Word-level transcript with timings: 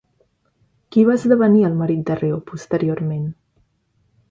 Qui 0.95 1.03
va 1.09 1.17
esdevenir 1.21 1.61
el 1.69 1.77
marit 1.83 2.03
de 2.09 2.17
Reo 2.23 2.41
posteriorment? 2.49 3.31